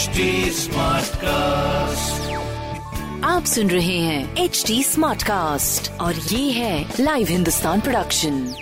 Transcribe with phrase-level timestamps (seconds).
[0.00, 0.66] HD
[1.16, 2.30] cast
[3.24, 8.54] आप सुन रहे हैं एच डी स्मार्ट कास्ट और ये है लाइव हिंदुस्तान प्रोडक्शन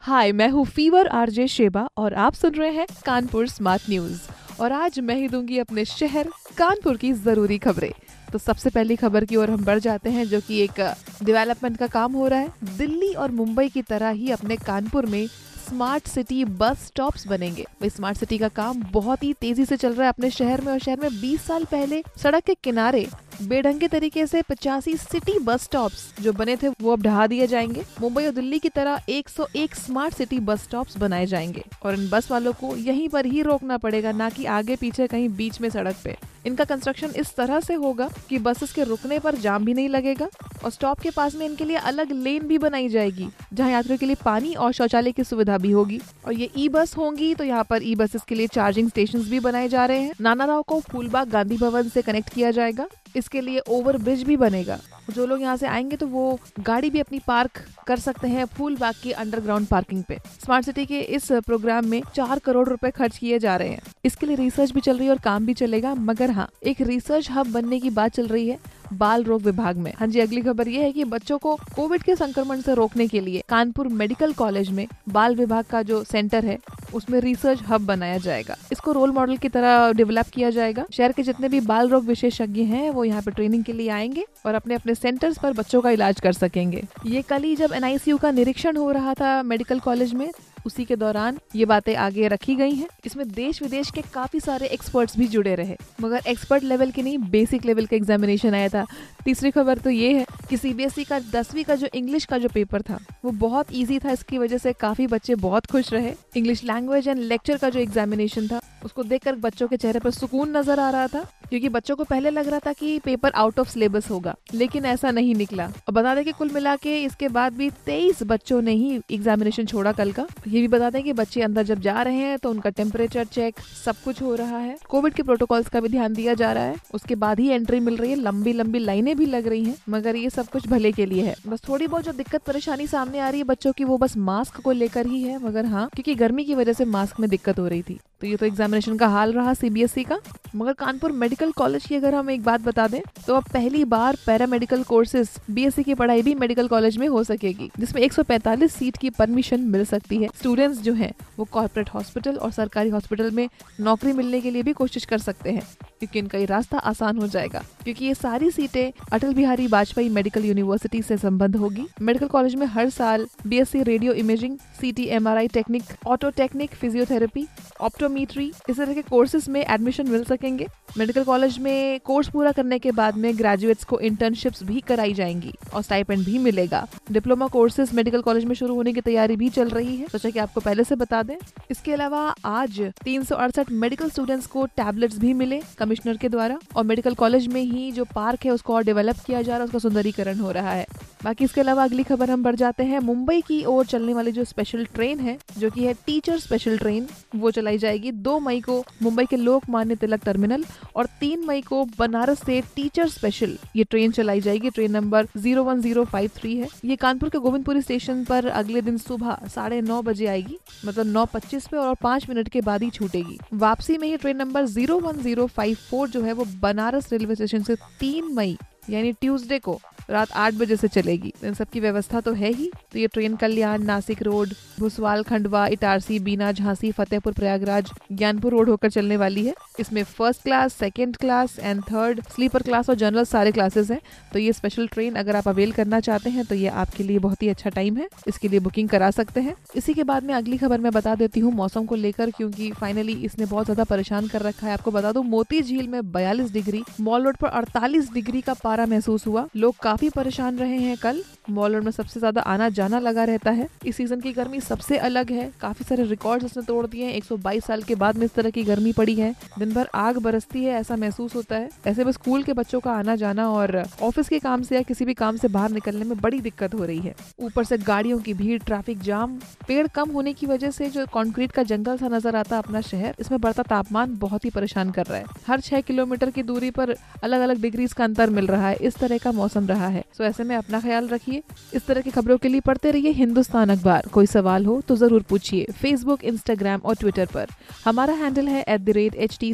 [0.00, 4.20] हाय मैं हूँ फीवर आरजे शेबा और आप सुन रहे हैं कानपुर स्मार्ट न्यूज़
[4.60, 6.28] और आज मैं ही दूँगी अपने शहर
[6.58, 7.92] कानपुर की ज़रूरी खबरें।
[8.32, 11.86] तो सबसे पहली खबर की ओर हम बढ़ जाते हैं जो कि एक डेवलपमेंट का
[11.86, 12.48] काम हो रहा है।
[12.78, 15.28] दिल्ली और मुंबई की तरह ही अपने कानपुर में
[15.70, 20.02] स्मार्ट सिटी बस स्टॉप्स बनेंगे। स्मार्ट सिटी का काम बहुत ही तेज़ी से चल रहा
[20.02, 23.06] है अपने शहर में और शहर में 20 साल पहले सड़क के किनारे
[23.42, 27.84] बेढंगे तरीके से पचासी सिटी बस स्टॉप जो बने थे, वो अब ढहा दिए जाएँगे।
[28.00, 32.30] मुंबई और दिल्ली की तरह 101 स्मार्ट सिटी बस स्टॉप बनाए जाएँगे और इन बस
[32.30, 35.96] वालों को यहीं पर ही रोकना पड़ेगा, ना कि आगे पीछे कहीं बीच में सड़क
[36.04, 36.16] पे।
[36.46, 40.28] इनका कंस्ट्रक्शन इस तरह से होगा कि बसेस के रुकने पर जाम भी नहीं लगेगा
[40.64, 44.06] और स्टॉप के पास में इनके लिए अलग लेन भी बनाई जाएगी, जहाँ यात्रियों के
[44.06, 47.64] लिए पानी और शौचालय की सुविधा भी होगी। और ये ई बस होंगी तो यहाँ
[47.64, 50.80] पर ई बसेस के लिए चार्जिंग स्टेशन भी बनाए जा रहे हैं। नाना राव को
[50.82, 54.78] फूलबाग गांधी भवन से कनेक्ट किया जाएगा। इसके लिए ओवर ब्रिज भी बनेगा।
[55.10, 58.76] जो लोग यहाँ से आएँगे तो वो गाड़ी भी अपनी पार्क कर सकते हैं फूल
[58.76, 63.16] बाग की अंडरग्राउंड पार्किंग पे। स्मार्ट सिटी के इस प्रोग्राम में चार करोड़ रुपए खर्च
[63.18, 65.94] किए जा रहे हैं। इसके लिए रिसर्च भी चल रही है और काम भी चलेगा,
[65.94, 68.58] मगर हाँ एक रिसर्च हब बनने की बात चल रही है।
[68.92, 72.16] बाल रोग विभाग में। हाँ जी, अगली खबर ये है कि बच्चों को कोविड के
[72.16, 76.58] संक्रमण से रोकने के लिए कानपुर मेडिकल कॉलेज में बाल विभाग का जो सेंटर है,
[76.94, 81.22] उसमें रिसर्च हब बनाया जाएगा। इसको रोल मॉडल की तरह डेवलप किया जाएगा। शहर के
[81.22, 84.74] जितने भी बाल रोग विशेषज्ञ हैं, वो यहाँ पे ट्रेनिंग के लिए आएँगे और अपने
[84.74, 88.76] अपने सेंटर्स पर बच्चों का इलाज कर सकेंगे। ये कल ही जब एनआईसीयू का निरीक्षण
[88.76, 90.30] हो रहा था मेडिकल कॉलेज में
[90.66, 94.66] उसी के दौरान ये बातें आगे रखी गई हैं। इसमें देश विदेश के काफ़ी सारे
[94.68, 98.84] एक्सपर्ट्स भी जुड़े रहे। मगर एक्सपर्ट लेवल के नहीं बेसिक लेवल का एग्जामिनेशन आया था।
[99.24, 102.82] तीसरी खबर तो ये है कि सीबीएसई का दसवीं का जो इंग्लिश का जो पेपर
[102.82, 107.08] था, वो बहुत ईजी था। इसकी वजह से काफ़ी बच्चे बहुत खुश रहे। इंग्लिश लैंग्वेज
[107.08, 110.90] एंड लेक्चर का जो एग्जामिनेशन था, उसको देखकर बच्चों के चेहरे पर सुकून नज़र आ
[110.90, 114.34] रहा था। क्योंकि बच्चों को पहले लग रहा था कि पेपर आउट ऑफ़ सिलेबस होगा,
[114.54, 118.22] लेकिन ऐसा नहीं निकला। और बता दें कि कुल मिला के इसके बाद भी तेईस
[118.24, 121.80] बच्चों ने ही एग्जामिनेशन छोड़ा कल का। ये भी बता दें कि बच्चे अंदर जब
[121.80, 125.68] जा रहे हैं तो उनका टेम्परेचर चेक सब कुछ हो रहा है। कोविड के प्रोटोकॉल्स
[125.68, 128.52] का भी ध्यान दिया जा रहा है। उसके बाद ही एंट्री मिल रही है लंबी
[128.52, 131.62] लंबी लाइनें भी लग रही है, मगर ये सब कुछ भले के लिए है। बस
[131.68, 134.72] थोड़ी बहुत जो दिक्कत परेशानी सामने आ रही है बच्चों की, वो बस मास्क को
[134.72, 137.82] लेकर ही है, मगर हाँ क्योंकि गर्मी की वजह से मास्क में दिक्कत हो रही
[137.82, 140.18] थी। तो ये तो एग्जामिनेशन का हाल रहा सीबीएसई का।
[140.56, 144.16] मगर कानपुर मेडिकल कॉलेज की अगर हम एक बात बता दें तो अब पहली बार
[144.26, 149.10] पैरामेडिकल कोर्सेज बीएससी की पढ़ाई भी मेडिकल कॉलेज में हो सकेगी, जिसमें 145 सीट की
[149.10, 153.48] परमिशन मिल सकती है। स्टूडेंट्स जो हैं, वो कॉर्पोरेट हॉस्पिटल और सरकारी हॉस्पिटल में
[153.80, 155.62] नौकरी मिलने के लिए भी कोशिश कर सकते हैं।
[156.00, 160.44] क्योंकि इनका ये रास्ता आसान हो जाएगा। क्योंकि ये सारी सीटें अटल बिहारी वाजपेयी मेडिकल
[160.44, 165.82] यूनिवर्सिटी से संबंध होगी। मेडिकल कॉलेज में हर साल BSc radio imaging CT MRI technique
[166.06, 167.46] auto technique physiotherapy,
[167.80, 170.66] optometry इस तरह के कोर्सेज में एडमिशन मिल सकेंगे।
[170.98, 175.52] मेडिकल कॉलेज में कोर्स पूरा करने के बाद में ग्रेजुएट्स को इंटर्नशिप्स भी कराई जाएँगी
[175.74, 179.68] और स्टाइपेंड भी मिलेगा। डिप्लोमा कोर्सेज मेडिकल कॉलेज में शुरू होने की तैयारी भी चल
[179.68, 181.36] रही है। सोचा कि आपको पहले से बता दें।
[181.70, 185.60] इसके अलावा आज तीन सौ अड़सठ मेडिकल स्टूडेंट्स को टैबलेट्स भी मिले।
[185.90, 189.40] कमिश्नर के द्वारा और मेडिकल कॉलेज में ही जो पार्क है उसको और डेवलप किया
[189.42, 190.84] जा रहा है, उसका सुंदरीकरण हो रहा है।
[191.20, 194.44] बाकी इसके अलावा अगली खबर हम बढ़ जाते हैं। मुंबई की ओर चलने वाली जो
[194.44, 197.06] स्पेशल ट्रेन है, जो कि है टीचर स्पेशल ट्रेन
[197.36, 200.64] वो चलाई जाएगी। दो मई को मुंबई के लोकमान्य तिलक टर्मिनल
[200.96, 205.64] और तीन मई को बनारस से टीचर स्पेशल ये ट्रेन चलाई जाएगी। Train number zero
[205.64, 209.80] one zero five three है। ये कानपुर के गोविंदपुरी स्टेशन पर अगले दिन सुबह साढ़े
[209.82, 213.98] नौ बजे आएगी मतलब नौ पच्चीस पे और पाँच मिनट के बाद ही छूटेगी। वापसी
[213.98, 217.62] में ये train number zero one zero five four जो है, वो बनारस रेलवे स्टेशन
[217.62, 218.56] से तीन मई,
[218.90, 222.98] यानी ट्यूसडे को रात आठ बजे से चलेगी। इन सबकी व्यवस्था तो है ही। तो
[222.98, 228.90] ये train Kalyan, Nashik Road, Bhusawal, Khandwa, Itarsi, Bina, Jhansi, Fatehpur, Prayagraj, Gyanpur Road होकर
[228.90, 233.52] चलने वाली है। इसमें first class second class and third sleeper class और जनरल सारे
[233.52, 234.00] क्लासेस हैं।
[234.32, 237.42] तो ये स्पेशल ट्रेन अगर आप अवेल करना चाहते हैं तो ये आपके लिए बहुत
[237.42, 240.56] ही अच्छा टाइम है। इसके लिए बुकिंग करा सकते हैं। इसी के बाद में अगली
[240.58, 244.42] खबर मैं बता देती हूँ मौसम को लेकर, क्योंकि फाइनली इसने बहुत ज़्यादा परेशान कर
[244.42, 248.40] रखा है। आपको बता दू मोती झील में बयालीस डिग्री, मॉल रोड पर अड़तालीस डिग्री
[248.40, 251.22] का पारा महसूस हुआ। लोग काफ़ी परेशान रहे हैं कल?
[251.50, 255.30] मॉल में सबसे ज़्यादा आना जाना लगा रहता है। इस सीज़न की गर्मी सबसे अलग
[255.32, 258.50] है। काफ़ी सारे रिकॉर्ड उसने तोड़ दिए हैं। 122 साल के बाद में इस तरह
[258.50, 262.12] की गर्मी पड़ी है। दिन भर आग बरसती है, ऐसा महसूस होता है। ऐसे में
[262.12, 265.36] स्कूल के बच्चों का आना जाना और ऑफ़िस के काम से या किसी भी काम
[265.36, 269.00] से बाहर निकलने में बड़ी दिक्कत हो रही है। ऊपर से गाड़ियों की भीड़ ट्रैफ़िक
[269.00, 269.38] जाम
[269.68, 273.14] पेड़ कम होने की वजह से जो कॉन्क्रीट का जंगल सा नज़र आता अपना शहर,
[273.20, 276.94] इसमें बढ़ता तापमान बहुत ही परेशान कर रहा है। हर छह किलोमीटर की दूरी पर
[277.22, 280.24] अलग अलग डिग्रीज का अंतर मिल रहा है। इस तरह का मौसम रहा है। सो
[280.24, 283.70] ऐसे में अपना ख्याल रखिए। रहिए इस तरह की खबरों के लिए पढ़ते रहिए हिंदुस्तान
[283.70, 287.46] अखबार। कोई सवाल हो तो ज़रूर पूछिए फेसबुक इंस्टाग्राम और ट्विटर पर।
[287.84, 289.52] हमारा हैंडल है at the rate H T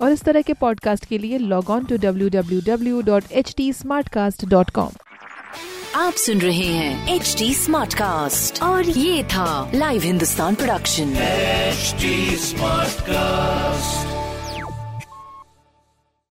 [0.00, 3.54] और इस तरह के पॉडकास्ट के लिए log on to W W W dot H
[3.56, 3.72] T
[4.44, 4.90] dot com
[5.96, 11.14] आप सुन रहे हैं एच टी स्मार्ट कास्ट और ये था live Hindustan production
[11.74, 14.13] HD Smartcast.